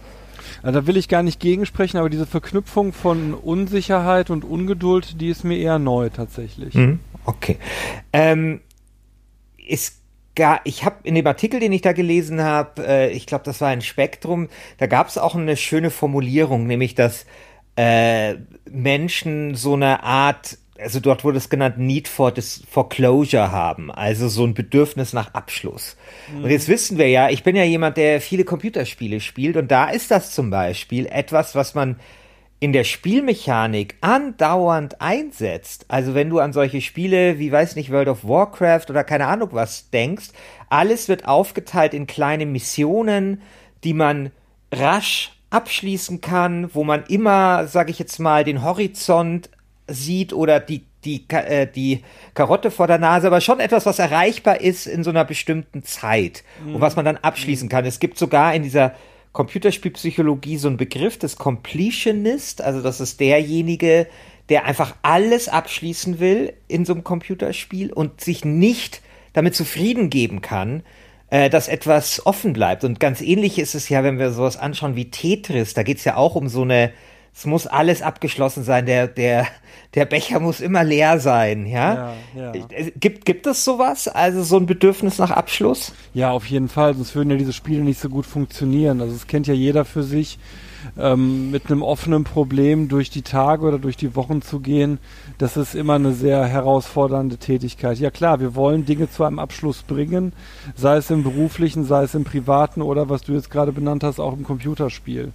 Also 0.62 0.80
da 0.80 0.86
will 0.86 0.96
ich 0.96 1.08
gar 1.08 1.22
nicht 1.22 1.40
gegensprechen, 1.40 1.98
aber 1.98 2.10
diese 2.10 2.26
Verknüpfung 2.26 2.92
von 2.92 3.34
Unsicherheit 3.34 4.30
und 4.30 4.44
Ungeduld, 4.44 5.20
die 5.20 5.28
ist 5.28 5.44
mir 5.44 5.58
eher 5.58 5.78
neu 5.78 6.08
tatsächlich. 6.10 6.74
Mhm. 6.74 7.00
Okay. 7.24 7.58
Ähm, 8.12 8.60
ist 9.56 10.00
gar, 10.34 10.60
ich 10.64 10.84
habe 10.84 10.96
in 11.02 11.14
dem 11.14 11.26
Artikel, 11.26 11.60
den 11.60 11.72
ich 11.72 11.82
da 11.82 11.92
gelesen 11.92 12.42
habe, 12.42 12.86
äh, 12.86 13.10
ich 13.10 13.26
glaube, 13.26 13.44
das 13.44 13.60
war 13.60 13.69
ein 13.69 13.82
Spektrum, 13.82 14.48
da 14.78 14.86
gab 14.86 15.08
es 15.08 15.19
auch 15.19 15.34
eine 15.34 15.56
schöne 15.56 15.90
Formulierung, 15.90 16.66
nämlich 16.66 16.94
dass 16.94 17.26
äh, 17.76 18.36
Menschen 18.70 19.54
so 19.54 19.74
eine 19.74 20.02
Art 20.02 20.58
also 20.82 21.01
dort 21.01 21.24
wurde 21.24 21.39
es 21.39 21.48
genannt, 21.48 21.79
Need 21.79 22.08
for, 22.08 22.32
for 22.69 22.89
Closure 22.89 23.53
haben, 23.53 23.91
also 23.91 24.29
so 24.29 24.44
ein 24.44 24.55
Bedürfnis 24.55 25.12
nach 25.12 25.34
Abschluss. 25.34 25.96
Mhm. 26.32 26.44
Und 26.44 26.51
jetzt 26.51 26.69
wissen 26.69 26.98
wir 26.98 27.08
ja, 27.08 27.31
ich 27.31 27.43
bin 27.43 27.56
ja 27.56 27.65
jemand, 27.65 27.96
der 27.96 28.20
viele 28.20 28.44
Computerspiele 28.44 29.20
spielt 29.20 29.56
und 29.56 29.70
da 29.70 29.89
ist 29.89 30.10
das 30.10 30.34
zum 30.34 30.51
Beispiel 30.51 31.06
etwas, 31.06 31.55
was 31.55 31.74
man 31.74 31.96
in 32.60 32.72
der 32.72 32.84
Spielmechanik 32.84 33.96
andauernd 34.03 35.01
einsetzt. 35.01 35.86
Also 35.89 36.15
wenn 36.15 36.31
du 36.31 36.39
an 36.39 36.53
solche 36.53 36.81
Spiele 36.81 37.41
wie, 37.41 37.51
weiß 37.51 37.74
nicht, 37.74 37.91
World 37.91 38.06
of 38.06 38.22
Warcraft 38.22 38.84
oder 38.89 39.03
keine 39.03 39.27
Ahnung 39.27 39.48
was 39.51 39.91
denkst, 39.91 40.29
alles 40.69 41.08
wird 41.08 41.27
aufgeteilt 41.27 41.93
in 41.93 42.06
kleine 42.06 42.46
Missionen, 42.46 43.43
die 43.82 43.94
man 43.94 44.31
rasch 44.72 45.32
abschließen 45.51 46.20
kann, 46.20 46.72
wo 46.72 46.84
man 46.84 47.03
immer, 47.08 47.67
sage 47.67 47.91
ich 47.91 47.98
jetzt 47.98 48.20
mal, 48.20 48.44
den 48.44 48.62
Horizont 48.62 49.51
sieht 49.93 50.32
oder 50.32 50.61
die, 50.61 50.84
die, 51.05 51.25
äh, 51.29 51.67
die 51.67 52.03
Karotte 52.34 52.70
vor 52.70 52.87
der 52.87 52.99
Nase, 52.99 53.27
aber 53.27 53.41
schon 53.41 53.61
etwas, 53.61 53.87
was 53.87 53.99
erreichbar 53.99 54.61
ist 54.61 54.87
in 54.87 55.05
so 55.05 55.11
einer 55.11 55.25
bestimmten 55.25 55.82
Zeit 55.84 56.44
mhm. 56.65 56.77
und 56.77 56.81
was 56.81 56.96
man 56.96 57.05
dann 57.05 57.17
abschließen 57.17 57.69
kann. 57.69 57.84
Es 57.84 58.01
gibt 58.01 58.19
sogar 58.19 58.55
in 58.55 58.63
dieser 58.63 58.94
Computerspielpsychologie 59.32 60.58
so 60.58 60.69
einen 60.69 60.77
Begriff 60.77 61.19
des 61.19 61.37
Completionist, 61.37 62.61
also 62.61 62.82
das 62.82 63.01
ist 63.01 63.20
derjenige, 63.20 64.06
der 64.49 64.67
einfach 64.67 64.94
alles 65.03 65.49
abschließen 65.49 66.20
will 66.20 66.53
in 66.69 66.84
so 66.84 66.93
einem 66.93 67.05
Computerspiel 67.05 67.93
und 67.93 68.20
sich 68.20 68.44
nicht 68.44 69.01
damit 69.32 69.55
zufrieden 69.55 70.11
geben 70.11 70.43
kann, 70.43 70.82
äh, 71.31 71.49
dass 71.49 71.69
etwas 71.69 72.27
offen 72.27 72.53
bleibt. 72.53 72.84
Und 72.84 73.01
ganz 73.01 73.22
ähnlich 73.22 73.58
ist 73.58 73.75
es 73.75 73.89
ja, 73.89 74.05
wenn 74.05 74.19
wir 74.19 74.32
sowas 74.32 74.58
anschauen 74.58 74.96
wie 74.96 75.11
Tetris, 75.11 75.72
da 75.72 75.82
geht 75.82 75.99
es 75.99 76.05
ja 76.05 76.17
auch 76.17 76.34
um 76.34 76.49
so 76.49 76.63
eine 76.63 76.93
es 77.34 77.46
muss 77.46 77.67
alles 77.67 78.03
abgeschlossen 78.03 78.62
sein, 78.62 78.86
der, 78.86 79.08
der, 79.08 79.46
der 79.94 80.05
Becher 80.05 80.39
muss 80.39 80.60
immer 80.60 80.84
leer 80.84 81.19
sein, 81.19 81.67
ja? 81.67 82.15
ja, 82.34 82.53
ja. 82.55 82.62
Gibt, 83.01 83.24
gibt 83.24 83.46
es 83.46 83.65
sowas? 83.65 84.06
Also 84.06 84.43
so 84.43 84.56
ein 84.58 84.67
Bedürfnis 84.67 85.19
nach 85.19 85.31
Abschluss? 85.31 85.93
Ja, 86.12 86.31
auf 86.31 86.46
jeden 86.46 86.69
Fall, 86.69 86.94
sonst 86.94 87.15
würden 87.15 87.31
ja 87.31 87.36
diese 87.36 87.53
Spiele 87.53 87.82
nicht 87.82 88.01
so 88.01 88.08
gut 88.08 88.27
funktionieren. 88.27 89.01
Also 89.01 89.15
es 89.15 89.27
kennt 89.27 89.46
ja 89.46 89.55
jeder 89.55 89.84
für 89.84 90.03
sich, 90.03 90.39
ähm, 90.98 91.51
mit 91.51 91.70
einem 91.70 91.82
offenen 91.82 92.24
Problem 92.24 92.89
durch 92.89 93.10
die 93.10 93.22
Tage 93.22 93.67
oder 93.67 93.79
durch 93.79 93.96
die 93.96 94.15
Wochen 94.17 94.43
zu 94.43 94.60
gehen, 94.60 94.98
das 95.39 95.56
ist 95.56 95.74
immer 95.74 95.94
eine 95.94 96.12
sehr 96.12 96.44
herausfordernde 96.44 97.39
Tätigkeit. 97.39 97.98
Ja 97.98 98.10
klar, 98.10 98.41
wir 98.41 98.55
wollen 98.55 98.84
Dinge 98.84 99.10
zu 99.10 99.24
einem 99.24 99.39
Abschluss 99.39 99.82
bringen, 99.82 100.32
sei 100.74 100.96
es 100.96 101.10
im 101.10 101.22
beruflichen, 101.22 101.84
sei 101.84 102.05
es 102.05 102.15
im 102.15 102.24
privaten 102.24 102.82
oder 102.82 103.08
was 103.08 103.22
du 103.22 103.32
jetzt 103.32 103.51
gerade 103.51 103.72
benannt 103.72 104.05
hast, 104.05 104.20
auch 104.20 104.34
im 104.34 104.44
Computerspiel. 104.44 105.32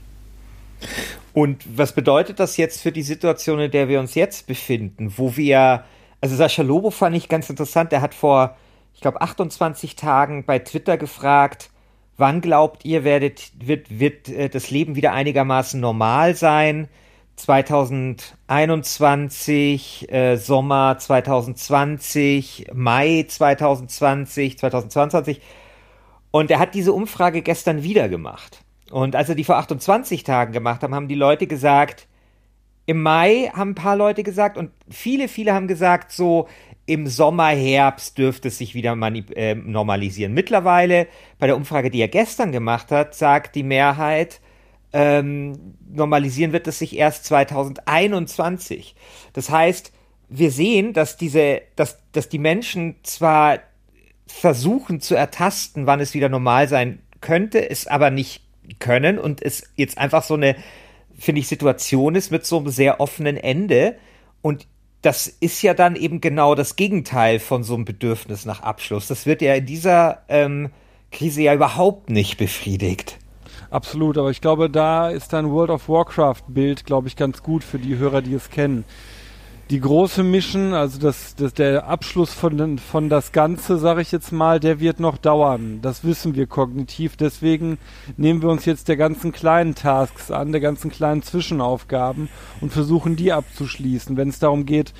Und 1.38 1.78
was 1.78 1.94
bedeutet 1.94 2.40
das 2.40 2.58
jetzt 2.58 2.82
für 2.82 2.92
die 2.92 3.04
Situation, 3.04 3.60
in 3.60 3.70
der 3.70 3.90
wir 3.90 4.00
uns 4.00 4.16
jetzt 4.16 4.48
befinden, 4.48 5.14
wo 5.18 5.38
wir, 5.38 5.84
also 6.20 6.36
Sascha 6.36 6.64
Lobo 6.64 6.90
fand 6.90 7.16
ich 7.16 7.30
ganz 7.30 7.48
interessant, 7.48 7.92
der 7.92 8.02
hat 8.02 8.16
vor, 8.16 8.58
ich 8.96 9.02
glaube, 9.02 9.22
28 9.22 9.96
Tagen 9.96 10.46
bei 10.46 10.58
Twitter 10.58 10.98
gefragt, 10.98 11.70
wann 12.18 12.42
glaubt 12.42 12.86
ihr, 12.86 13.04
werdet, 13.04 13.52
wird, 13.60 14.00
wird 14.00 14.30
äh, 14.30 14.50
das 14.50 14.72
Leben 14.72 14.96
wieder 14.96 15.14
einigermaßen 15.14 15.80
normal 15.80 16.34
sein? 16.34 16.88
2021, 17.36 20.12
äh, 20.12 20.38
Sommer 20.38 20.98
2020, 20.98 22.72
Mai 22.74 23.26
2020, 23.28 24.58
2022. 24.58 25.40
Und 26.32 26.50
er 26.50 26.58
hat 26.58 26.74
diese 26.74 26.94
Umfrage 26.94 27.44
gestern 27.44 27.84
wieder 27.84 28.10
gemacht. 28.10 28.64
Und 28.92 29.16
als 29.16 29.30
er 29.30 29.36
die 29.36 29.44
vor 29.44 29.58
28 29.58 30.24
Tagen 30.24 30.54
gemacht 30.54 30.82
haben, 30.84 30.96
haben 30.96 31.08
die 31.08 31.16
Leute 31.16 31.48
gesagt, 31.48 32.08
im 32.86 33.02
Mai 33.02 33.52
haben 33.54 33.72
ein 33.72 33.76
paar 33.76 33.98
Leute 33.98 34.24
gesagt 34.24 34.58
und 34.58 34.72
viele, 34.90 35.28
viele 35.28 35.54
haben 35.54 35.68
gesagt, 35.68 36.12
so 36.12 36.48
im 36.86 37.06
Sommer, 37.06 37.50
Herbst 37.50 38.18
dürfte 38.18 38.48
es 38.48 38.58
sich 38.58 38.74
wieder 38.74 38.94
äh, 39.36 39.56
normalisieren. 39.56 40.34
Mittlerweile, 40.34 41.08
bei 41.38 41.48
der 41.48 41.58
Umfrage, 41.58 41.92
die 41.92 42.00
er 42.00 42.08
gestern 42.08 42.54
gemacht 42.54 42.92
hat, 42.92 43.14
sagt 43.14 43.56
die 43.56 43.64
Mehrheit, 43.64 44.40
ähm, 44.94 45.76
normalisieren 45.90 46.54
wird 46.54 46.66
es 46.68 46.80
sich 46.80 46.96
erst 46.98 47.26
2021. 47.26 48.96
Das 49.34 49.50
heißt, 49.50 49.92
wir 50.30 50.50
sehen, 50.50 50.94
dass 50.94 51.18
diese, 51.18 51.62
dass, 51.76 52.00
dass 52.14 52.30
die 52.30 52.40
Menschen 52.40 52.96
zwar 53.04 53.60
versuchen 54.28 55.02
zu 55.02 55.14
ertasten, 55.14 55.88
wann 55.88 56.00
es 56.00 56.14
wieder 56.14 56.30
normal 56.30 56.70
sein 56.70 57.02
könnte, 57.20 57.70
es 57.70 57.88
aber 57.88 58.12
nicht 58.12 58.47
können 58.80 59.20
und 59.20 59.42
es 59.42 59.64
jetzt 59.76 59.98
einfach 59.98 60.24
so 60.24 60.34
eine, 60.34 60.56
finde 61.18 61.40
ich, 61.40 61.48
Situation 61.48 62.16
ist 62.16 62.32
mit 62.32 62.46
so 62.46 62.58
einem 62.58 62.70
sehr 62.70 63.00
offenen 63.00 63.38
Ende. 63.38 63.96
Und 64.42 64.68
das 65.02 65.28
ist 65.28 65.62
ja 65.62 65.74
dann 65.74 65.96
eben 65.96 66.22
genau 66.22 66.56
das 66.56 66.76
Gegenteil 66.76 67.40
von 67.40 67.64
so 67.64 67.76
einem 67.76 67.86
Bedürfnis 67.86 68.46
nach 68.46 68.62
Abschluss. 68.62 69.08
Das 69.08 69.26
wird 69.26 69.42
ja 69.42 69.56
in 69.56 69.66
dieser 69.66 70.24
ähm, 70.28 70.70
Krise 71.12 71.44
ja 71.44 71.54
überhaupt 71.54 72.10
nicht 72.10 72.38
befriedigt. 72.38 73.18
Absolut, 73.70 74.18
aber 74.18 74.32
ich 74.32 74.42
glaube, 74.42 74.70
da 74.70 75.10
ist 75.10 75.34
dein 75.34 75.50
World 75.50 75.72
of 75.72 75.90
Warcraft-Bild, 75.90 76.86
glaube 76.86 77.08
ich, 77.08 77.16
ganz 77.16 77.44
gut 77.44 77.64
für 77.64 77.80
die 77.80 77.98
Hörer, 77.98 78.22
die 78.22 78.34
es 78.34 78.50
kennen 78.50 78.86
die 79.70 79.82
große 79.82 80.24
Mission, 80.24 80.74
also 80.74 80.98
das, 80.98 81.36
das, 81.36 81.54
der 81.54 81.88
Abschluss 81.88 82.34
von, 82.34 82.78
von 82.78 83.10
das 83.10 83.34
Ganze, 83.34 83.78
sage 83.78 84.02
ich 84.02 84.12
jetzt 84.12 84.32
mal, 84.32 84.60
der 84.60 84.80
wird 84.80 85.00
noch 85.00 85.18
dauern. 85.18 85.80
Das 85.82 86.06
wissen 86.06 86.36
wir 86.36 86.48
kognitiv. 86.48 87.18
Deswegen 87.18 87.78
nehmen 88.16 88.42
wir 88.42 88.50
uns 88.50 88.66
jetzt 88.66 88.88
der 88.88 88.96
ganzen 88.96 89.34
kleinen 89.34 89.76
Tasks 89.76 90.32
an, 90.32 90.54
der 90.54 90.62
ganzen 90.62 90.90
kleinen 90.90 91.22
Zwischenaufgaben 91.22 92.30
und 92.62 92.72
versuchen 92.72 93.18
die 93.18 93.34
abzuschließen. 93.34 94.16
Wenn 94.16 94.30
es 94.30 94.40
darum 94.40 94.66
geht, 94.66 94.94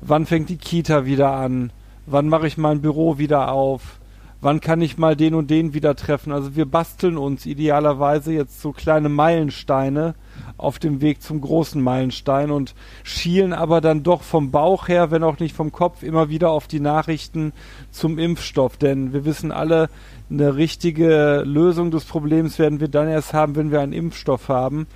wann 0.00 0.24
fängt 0.24 0.48
die 0.48 0.58
Kita 0.58 1.04
wieder 1.04 1.32
an, 1.32 1.70
wann 2.06 2.28
mache 2.28 2.46
ich 2.46 2.56
mein 2.56 2.80
Büro 2.80 3.18
wieder 3.18 3.52
auf, 3.52 4.00
wann 4.40 4.60
kann 4.60 4.80
ich 4.80 4.96
mal 4.96 5.16
den 5.16 5.34
und 5.34 5.50
den 5.50 5.74
wieder 5.74 5.96
treffen. 5.96 6.32
Also 6.32 6.56
wir 6.56 6.64
basteln 6.64 7.18
uns 7.18 7.44
idealerweise 7.44 8.32
jetzt 8.32 8.62
so 8.62 8.72
kleine 8.72 9.10
Meilensteine 9.10 10.14
auf 10.56 10.78
dem 10.78 11.00
Weg 11.00 11.22
zum 11.22 11.40
großen 11.40 11.82
Meilenstein 11.82 12.50
und 12.50 12.74
schielen 13.02 13.52
aber 13.52 13.80
dann 13.80 14.02
doch 14.02 14.22
vom 14.22 14.50
Bauch 14.50 14.88
her, 14.88 15.10
wenn 15.10 15.22
auch 15.22 15.38
nicht 15.38 15.54
vom 15.54 15.72
Kopf, 15.72 16.02
immer 16.02 16.28
wieder 16.28 16.50
auf 16.50 16.66
die 16.66 16.80
Nachrichten 16.80 17.52
zum 17.90 18.18
Impfstoff. 18.18 18.76
Denn 18.76 19.12
wir 19.12 19.24
wissen 19.24 19.52
alle, 19.52 19.88
eine 20.30 20.56
richtige 20.56 21.42
Lösung 21.44 21.90
des 21.90 22.04
Problems 22.04 22.58
werden 22.58 22.80
wir 22.80 22.88
dann 22.88 23.08
erst 23.08 23.34
haben, 23.34 23.56
wenn 23.56 23.70
wir 23.70 23.80
einen 23.80 23.92
Impfstoff 23.92 24.48
haben. 24.48 24.86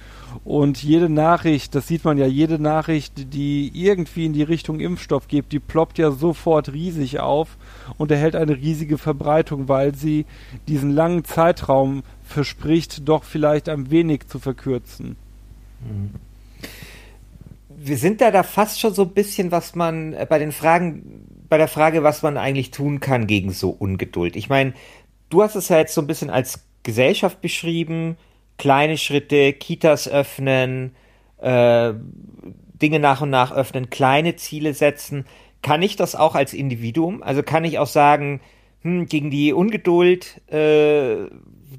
Und 0.45 0.83
jede 0.83 1.09
Nachricht, 1.09 1.75
das 1.75 1.87
sieht 1.87 2.05
man 2.05 2.19
ja, 2.19 2.27
jede 2.27 2.59
Nachricht, 2.61 3.35
die 3.35 3.71
irgendwie 3.75 4.27
in 4.27 4.33
die 4.33 4.43
Richtung 4.43 4.81
Impfstoff 4.81 5.29
geht, 5.29 5.53
die 5.53 5.59
ploppt 5.59 5.99
ja 5.99 6.11
sofort 6.11 6.73
riesig 6.73 7.21
auf 7.21 7.57
und 7.97 8.11
erhält 8.11 8.37
eine 8.37 8.57
riesige 8.57 8.99
Verbreitung, 8.99 9.69
weil 9.69 9.95
sie 9.95 10.27
diesen 10.67 10.91
langen 10.91 11.25
Zeitraum 11.25 12.03
verspricht, 12.29 13.09
doch 13.09 13.25
vielleicht 13.25 13.69
ein 13.69 13.91
wenig 13.91 14.29
zu 14.29 14.39
verkürzen. 14.39 15.17
Wir 17.69 17.97
sind 17.97 18.21
da 18.21 18.31
da 18.31 18.43
fast 18.43 18.81
schon 18.81 18.93
so 18.93 19.03
ein 19.03 19.15
bisschen, 19.15 19.51
was 19.51 19.75
man 19.75 20.13
äh, 20.13 20.27
bei 20.29 20.39
den 20.39 20.53
Fragen, 20.53 21.27
bei 21.49 21.59
der 21.59 21.69
Frage, 21.69 22.03
was 22.03 22.23
man 22.23 22.37
eigentlich 22.37 22.71
tun 22.71 23.01
kann 23.01 23.27
gegen 23.27 23.53
so 23.53 23.71
Ungeduld. 23.71 24.37
Ich 24.37 24.49
meine, 24.49 24.75
du 25.31 25.43
hast 25.43 25.55
es 25.55 25.69
ja 25.69 25.79
jetzt 25.79 25.95
so 25.95 26.01
ein 26.01 26.07
bisschen 26.07 26.31
als 26.31 26.65
Gesellschaft 26.83 27.41
beschrieben, 27.41 28.17
kleine 28.59 28.99
Schritte, 28.99 29.53
Kitas 29.53 30.09
öffnen, 30.09 30.95
äh, 31.39 31.95
Dinge 32.83 32.99
nach 32.99 33.23
und 33.23 33.31
nach 33.31 33.53
öffnen, 33.53 33.91
kleine 33.91 34.37
Ziele 34.37 34.75
setzen. 34.75 35.25
Kann 35.63 35.83
ich 35.83 35.97
das 35.97 36.15
auch 36.15 36.35
als 36.35 36.53
Individuum? 36.53 37.23
Also 37.23 37.43
kann 37.43 37.65
ich 37.65 37.79
auch 37.79 37.87
sagen, 37.87 38.41
hm, 38.83 39.07
gegen 39.07 39.31
die 39.31 39.53
Ungeduld, 39.53 40.41
äh, 40.51 41.27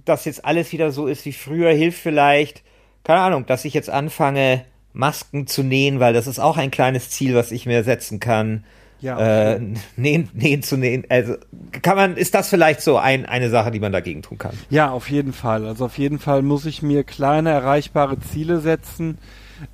dass 0.10 0.26
jetzt 0.26 0.44
alles 0.44 0.72
wieder 0.74 0.92
so 0.92 1.08
ist 1.08 1.26
wie 1.26 1.34
früher, 1.34 1.72
hilft 1.72 2.00
vielleicht 2.00 2.64
keine 3.04 3.22
Ahnung, 3.22 3.46
dass 3.46 3.66
ich 3.66 3.74
jetzt 3.74 3.90
anfange, 3.90 4.66
Masken 4.94 5.48
zu 5.48 5.64
nähen, 5.64 6.00
weil 6.00 6.14
das 6.14 6.28
ist 6.28 6.40
auch 6.40 6.58
ein 6.58 6.72
kleines 6.72 7.10
Ziel, 7.10 7.36
was 7.36 7.52
ich 7.52 7.66
mir 7.66 7.84
setzen 7.84 8.20
kann. 8.20 8.66
Ja. 9.02 9.54
Äh, 9.54 9.62
nähen, 9.96 10.30
nähen 10.34 10.62
zu 10.62 10.76
nähen. 10.76 11.06
Also 11.10 11.36
kann 11.82 11.96
man, 11.96 12.18
ist 12.18 12.34
das 12.34 12.50
vielleicht 12.50 12.82
so 12.82 12.98
ein, 12.98 13.26
eine 13.26 13.50
Sache, 13.50 13.72
die 13.72 13.80
man 13.80 13.92
dagegen 13.92 14.22
tun 14.22 14.38
kann? 14.38 14.58
Ja, 14.70 14.92
auf 14.92 15.10
jeden 15.10 15.32
Fall. 15.32 15.66
Also 15.66 15.86
auf 15.86 15.98
jeden 15.98 16.20
Fall 16.20 16.42
muss 16.42 16.66
ich 16.66 16.82
mir 16.82 17.04
kleine 17.04 17.52
erreichbare 17.52 18.20
Ziele 18.20 18.60
setzen 18.60 19.18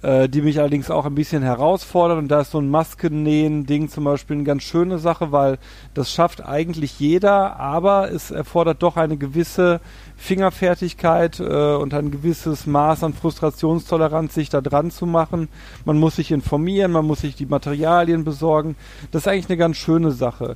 äh, 0.02 0.28
die 0.30 0.42
mich 0.42 0.60
allerdings 0.60 0.90
auch 0.90 1.06
ein 1.06 1.16
bisschen 1.16 1.44
herausfordern. 1.44 2.18
Und 2.20 2.28
da 2.30 2.42
ist 2.42 2.52
so 2.52 2.60
ein 2.60 2.70
Maskennähen-Ding 2.70 3.90
zum 3.90 4.04
Beispiel 4.04 4.38
eine 4.38 4.44
ganz 4.44 4.64
schöne 4.64 5.00
Sache, 5.00 5.32
weil 5.32 5.58
das 5.94 6.12
schafft 6.12 6.46
eigentlich 6.46 7.00
jeder, 7.00 7.60
aber 7.60 8.12
es 8.12 8.32
erfordert 8.32 8.84
doch 8.84 8.98
eine 8.98 9.18
gewisse 9.18 9.82
Fingerfertigkeit 10.18 11.40
äh, 11.40 11.76
und 11.76 11.94
ein 11.94 12.12
gewisses 12.12 12.68
Maß 12.68 13.04
an 13.04 13.14
Frustrationstoleranz, 13.14 14.34
sich 14.34 14.50
da 14.50 14.62
dran 14.62 14.92
zu 14.92 15.06
machen. 15.06 15.50
Man 15.86 15.98
muss 15.98 16.16
sich 16.16 16.32
informieren, 16.32 16.92
man 16.92 17.06
muss 17.06 17.22
sich 17.22 17.36
die 17.36 17.46
Materialien 17.46 18.24
besorgen. 18.24 18.76
Das 19.12 19.24
ist 19.24 19.28
eigentlich 19.28 19.50
eine 19.50 19.58
ganz 19.58 19.78
schöne 19.78 20.12
Sache. 20.12 20.56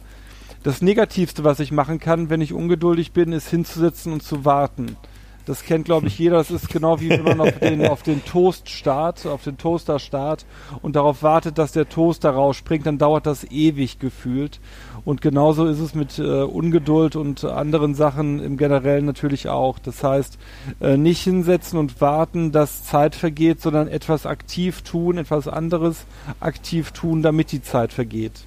Das 0.64 0.82
Negativste, 0.82 1.46
was 1.46 1.62
ich 1.62 1.72
machen 1.72 2.00
kann, 2.00 2.30
wenn 2.30 2.42
ich 2.42 2.54
ungeduldig 2.54 3.14
bin, 3.14 3.32
ist 3.32 3.50
hinzusitzen 3.50 4.12
und 4.12 4.24
zu 4.24 4.44
warten. 4.44 4.98
Das 5.46 5.64
kennt, 5.64 5.86
glaube 5.86 6.08
ich, 6.08 6.20
jeder. 6.20 6.38
Das 6.38 6.52
ist 6.52 6.70
genau 6.70 7.00
wie 7.00 7.10
wenn 7.10 7.24
man 7.24 7.42
auf 7.42 7.60
den, 7.60 7.88
auf 7.88 8.04
den 8.04 8.24
Toast 8.24 8.70
start, 8.70 9.26
auf 9.26 9.44
den 9.44 9.58
Toaster 9.58 10.00
start 10.00 10.46
und 10.82 10.96
darauf 10.96 11.24
wartet, 11.24 11.58
dass 11.58 11.72
der 11.72 11.90
Toaster 11.90 12.32
rausspringt, 12.32 12.86
dann 12.86 12.98
dauert 12.98 13.26
das 13.26 13.44
ewig 13.50 14.00
gefühlt. 14.00 14.60
Und 15.06 15.22
genauso 15.22 15.66
ist 15.66 15.80
es 15.80 15.96
mit 15.96 16.20
äh, 16.20 16.44
Ungeduld 16.44 17.16
und 17.16 17.46
anderen 17.46 17.96
Sachen 17.96 18.44
im 18.44 18.58
Generellen 18.58 19.06
natürlich 19.06 19.48
auch. 19.50 19.80
Das 19.80 20.04
heißt, 20.04 20.38
äh, 20.82 20.98
nicht 20.98 21.22
hinsetzen 21.24 21.80
und 21.80 22.02
warten, 22.02 22.52
dass 22.52 22.84
Zeit 22.84 23.16
vergeht, 23.16 23.62
sondern 23.62 23.88
etwas 23.88 24.26
aktiv 24.26 24.82
tun, 24.82 25.18
etwas 25.18 25.48
anderes 25.48 26.06
aktiv 26.40 26.92
tun, 26.92 27.22
damit 27.22 27.52
die 27.52 27.62
Zeit 27.62 27.94
vergeht. 27.94 28.46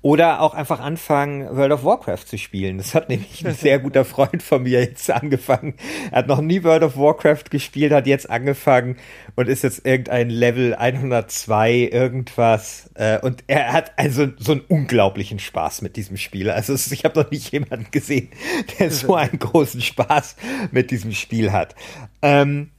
Oder 0.00 0.40
auch 0.40 0.54
einfach 0.54 0.80
anfangen, 0.80 1.48
World 1.56 1.72
of 1.72 1.84
Warcraft 1.84 2.24
zu 2.26 2.38
spielen. 2.38 2.78
Das 2.78 2.94
hat 2.94 3.08
nämlich 3.08 3.46
ein 3.46 3.54
sehr 3.54 3.78
guter 3.80 4.04
Freund 4.04 4.42
von 4.42 4.64
mir 4.64 4.80
jetzt 4.80 5.10
angefangen. 5.10 5.74
Er 6.10 6.18
hat 6.18 6.26
noch 6.26 6.40
nie 6.40 6.64
World 6.64 6.82
of 6.82 6.96
Warcraft 6.96 7.44
gespielt, 7.50 7.92
hat 7.92 8.06
jetzt 8.06 8.28
angefangen 8.28 8.96
und 9.36 9.48
ist 9.48 9.62
jetzt 9.62 9.86
irgendein 9.86 10.28
Level 10.28 10.74
102 10.74 11.90
irgendwas. 11.92 12.90
Äh, 12.94 13.20
und 13.20 13.44
er 13.46 13.72
hat 13.72 13.92
also 13.96 14.26
so 14.38 14.52
einen 14.52 14.62
unglaublichen 14.62 15.38
Spaß 15.38 15.82
mit 15.82 15.96
diesem 15.96 16.16
Spiel. 16.16 16.50
Also 16.50 16.74
ich 16.74 17.04
habe 17.04 17.20
noch 17.20 17.30
nicht 17.30 17.52
jemanden 17.52 17.86
gesehen, 17.90 18.30
der 18.78 18.90
so 18.90 19.14
einen 19.14 19.38
großen 19.38 19.80
Spaß 19.80 20.36
mit 20.72 20.90
diesem 20.90 21.12
Spiel 21.12 21.52
hat. 21.52 21.76
Ähm, 22.22 22.70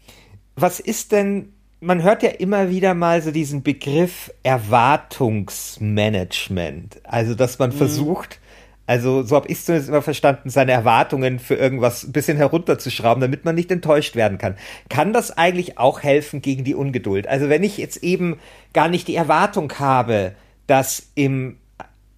was 0.55 0.79
ist 0.79 1.11
denn 1.11 1.52
man 1.83 2.01
hört 2.01 2.23
ja 2.23 2.29
immer 2.29 2.69
wieder 2.69 2.93
mal 2.93 3.21
so 3.21 3.31
diesen 3.31 3.63
Begriff 3.63 4.31
Erwartungsmanagement. 4.43 7.01
Also, 7.03 7.35
dass 7.35 7.59
man 7.59 7.71
mhm. 7.71 7.75
versucht, 7.75 8.39
Also 8.85 9.23
so 9.23 9.35
habe 9.35 9.47
ich 9.47 9.63
zumindest 9.63 9.89
immer 9.89 10.01
verstanden, 10.01 10.49
seine 10.49 10.73
Erwartungen 10.73 11.39
für 11.39 11.55
irgendwas 11.55 12.03
ein 12.03 12.11
bisschen 12.11 12.37
herunterzuschrauben, 12.37 13.21
damit 13.21 13.45
man 13.45 13.55
nicht 13.55 13.71
enttäuscht 13.71 14.15
werden 14.15 14.37
kann. 14.37 14.55
Kann 14.89 15.13
das 15.13 15.37
eigentlich 15.37 15.77
auch 15.77 16.03
helfen 16.03 16.41
gegen 16.41 16.63
die 16.63 16.75
Ungeduld? 16.75 17.27
Also 17.27 17.49
wenn 17.49 17.63
ich 17.63 17.77
jetzt 17.77 18.03
eben 18.03 18.39
gar 18.73 18.89
nicht 18.89 19.07
die 19.07 19.15
Erwartung 19.15 19.71
habe, 19.79 20.33
dass 20.67 21.11
im 21.15 21.57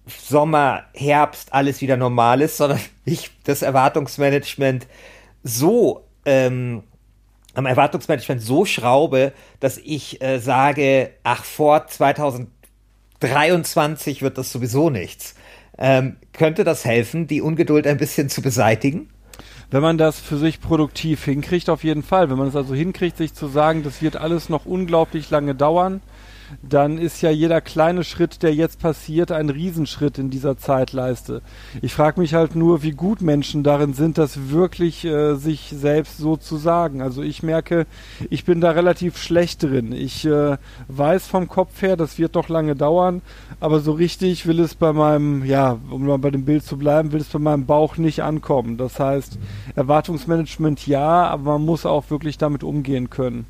Sommer, 0.06 0.84
Herbst 0.94 1.52
alles 1.52 1.80
wieder 1.80 1.96
normal 1.96 2.40
ist, 2.40 2.56
sondern 2.56 2.80
ich 3.04 3.30
das 3.44 3.62
Erwartungsmanagement 3.62 4.86
so 5.42 6.04
ähm, 6.24 6.82
am 7.56 7.66
Erwartungsmanagement 7.66 8.42
so 8.42 8.66
schraube, 8.66 9.32
dass 9.60 9.78
ich 9.78 10.20
äh, 10.20 10.38
sage, 10.38 11.12
ach, 11.24 11.44
vor 11.44 11.86
2023 11.86 14.20
wird 14.20 14.36
das 14.36 14.52
sowieso 14.52 14.90
nichts. 14.90 15.34
Ähm, 15.78 16.16
könnte 16.34 16.64
das 16.64 16.84
helfen, 16.84 17.26
die 17.26 17.40
Ungeduld 17.40 17.86
ein 17.86 17.96
bisschen 17.96 18.28
zu 18.28 18.42
beseitigen? 18.42 19.08
Wenn 19.70 19.80
man 19.80 19.96
das 19.96 20.20
für 20.20 20.36
sich 20.36 20.60
produktiv 20.60 21.24
hinkriegt, 21.24 21.70
auf 21.70 21.82
jeden 21.82 22.02
Fall. 22.02 22.28
Wenn 22.28 22.36
man 22.36 22.48
es 22.48 22.56
also 22.56 22.74
hinkriegt, 22.74 23.16
sich 23.16 23.32
zu 23.32 23.48
sagen, 23.48 23.82
das 23.82 24.02
wird 24.02 24.16
alles 24.16 24.50
noch 24.50 24.66
unglaublich 24.66 25.30
lange 25.30 25.54
dauern, 25.54 26.02
dann 26.62 26.98
ist 26.98 27.22
ja 27.22 27.30
jeder 27.30 27.60
kleine 27.60 28.04
Schritt, 28.04 28.42
der 28.42 28.54
jetzt 28.54 28.80
passiert, 28.80 29.32
ein 29.32 29.50
Riesenschritt 29.50 30.18
in 30.18 30.30
dieser 30.30 30.56
Zeitleiste. 30.56 31.42
Ich 31.82 31.94
frage 31.94 32.20
mich 32.20 32.34
halt 32.34 32.54
nur, 32.54 32.82
wie 32.82 32.92
gut 32.92 33.20
Menschen 33.20 33.62
darin 33.62 33.94
sind, 33.94 34.18
das 34.18 34.50
wirklich 34.50 35.04
äh, 35.04 35.34
sich 35.34 35.72
selbst 35.74 36.18
so 36.18 36.36
zu 36.36 36.56
sagen. 36.56 37.02
Also 37.02 37.22
ich 37.22 37.42
merke, 37.42 37.86
ich 38.30 38.44
bin 38.44 38.60
da 38.60 38.70
relativ 38.70 39.18
schlecht 39.18 39.62
drin. 39.62 39.92
Ich 39.92 40.24
äh, 40.24 40.56
weiß 40.88 41.26
vom 41.26 41.48
Kopf 41.48 41.82
her, 41.82 41.96
das 41.96 42.18
wird 42.18 42.36
doch 42.36 42.48
lange 42.48 42.76
dauern, 42.76 43.22
aber 43.60 43.80
so 43.80 43.92
richtig 43.92 44.46
will 44.46 44.60
es 44.60 44.74
bei 44.74 44.92
meinem, 44.92 45.44
ja, 45.44 45.78
um 45.90 46.06
mal 46.06 46.18
bei 46.18 46.30
dem 46.30 46.44
Bild 46.44 46.64
zu 46.64 46.76
bleiben, 46.76 47.12
will 47.12 47.20
es 47.20 47.28
bei 47.28 47.38
meinem 47.38 47.66
Bauch 47.66 47.96
nicht 47.96 48.22
ankommen. 48.22 48.76
Das 48.76 49.00
heißt, 49.00 49.38
Erwartungsmanagement 49.74 50.86
ja, 50.86 51.26
aber 51.26 51.52
man 51.52 51.64
muss 51.64 51.86
auch 51.86 52.10
wirklich 52.10 52.38
damit 52.38 52.62
umgehen 52.62 53.10
können. 53.10 53.46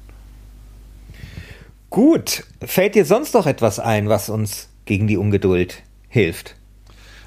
Gut, 1.97 2.45
fällt 2.61 2.95
dir 2.95 3.07
sonst 3.07 3.33
noch 3.33 3.47
etwas 3.47 3.81
ein, 3.81 4.11
was 4.11 4.29
uns 4.29 4.69
gegen 4.85 5.07
die 5.07 5.17
Ungeduld 5.17 5.83
hilft? 6.11 6.55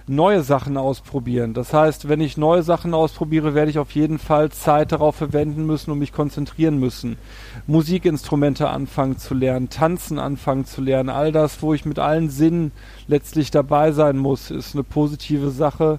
Neue 0.06 0.44
Sachen 0.44 0.78
ausprobieren. 0.78 1.56
Das 1.56 1.74
heißt, 1.74 2.08
wenn 2.08 2.22
ich 2.22 2.38
neue 2.38 2.62
Sachen 2.62 2.94
ausprobiere, 2.94 3.56
werde 3.56 3.72
ich 3.72 3.80
auf 3.80 3.90
jeden 3.96 4.20
Fall 4.20 4.52
Zeit 4.52 4.92
darauf 4.92 5.16
verwenden 5.16 5.66
müssen 5.66 5.90
und 5.90 5.98
mich 5.98 6.14
konzentrieren 6.14 6.80
müssen. 6.80 7.18
Musikinstrumente 7.66 8.70
anfangen 8.70 9.18
zu 9.18 9.34
lernen, 9.34 9.72
tanzen 9.72 10.20
anfangen 10.20 10.66
zu 10.66 10.82
lernen, 10.82 11.10
all 11.10 11.32
das, 11.32 11.64
wo 11.64 11.74
ich 11.74 11.86
mit 11.86 11.98
allen 11.98 12.30
Sinnen 12.30 12.72
letztlich 13.08 13.50
dabei 13.50 13.92
sein 13.92 14.20
muss, 14.20 14.52
ist 14.52 14.76
eine 14.76 14.84
positive 14.84 15.50
Sache, 15.50 15.98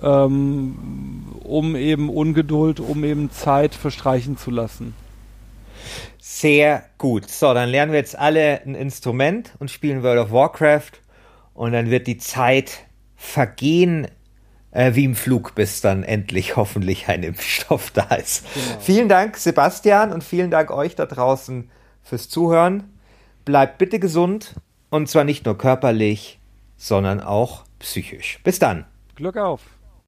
ähm, 0.00 1.24
um 1.42 1.74
eben 1.74 2.08
Ungeduld, 2.08 2.78
um 2.78 3.02
eben 3.02 3.32
Zeit 3.32 3.74
verstreichen 3.74 4.36
zu 4.36 4.52
lassen. 4.52 4.94
Sehr 6.18 6.84
gut. 6.98 7.28
So, 7.28 7.54
dann 7.54 7.68
lernen 7.68 7.92
wir 7.92 7.98
jetzt 7.98 8.18
alle 8.18 8.62
ein 8.62 8.74
Instrument 8.74 9.52
und 9.58 9.70
spielen 9.70 10.02
World 10.02 10.18
of 10.18 10.32
Warcraft 10.32 10.92
und 11.54 11.72
dann 11.72 11.90
wird 11.90 12.06
die 12.06 12.18
Zeit 12.18 12.86
vergehen 13.16 14.08
äh, 14.70 14.94
wie 14.94 15.04
im 15.04 15.14
Flug, 15.14 15.54
bis 15.54 15.80
dann 15.80 16.02
endlich 16.02 16.56
hoffentlich 16.56 17.08
ein 17.08 17.22
Impfstoff 17.22 17.90
da 17.90 18.14
ist. 18.16 18.44
Genau. 18.52 18.80
Vielen 18.80 19.08
Dank, 19.08 19.36
Sebastian, 19.36 20.12
und 20.12 20.22
vielen 20.22 20.50
Dank 20.50 20.70
euch 20.70 20.94
da 20.94 21.06
draußen 21.06 21.70
fürs 22.02 22.28
Zuhören. 22.28 22.92
Bleibt 23.44 23.78
bitte 23.78 23.98
gesund 23.98 24.54
und 24.90 25.08
zwar 25.08 25.24
nicht 25.24 25.46
nur 25.46 25.56
körperlich, 25.56 26.38
sondern 26.76 27.20
auch 27.20 27.64
psychisch. 27.78 28.40
Bis 28.42 28.58
dann. 28.58 28.84
Glück 29.16 29.36
auf. 29.36 29.60